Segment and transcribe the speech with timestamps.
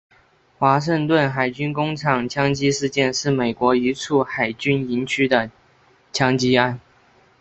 [0.57, 5.51] 华盛顿海军工厂枪击事件是美国一处海军营区的
[6.11, 6.79] 枪击案。